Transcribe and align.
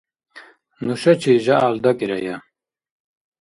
Нушачи 0.85 1.33
жягӀял 1.45 1.75
дакӀирая. 1.83 2.37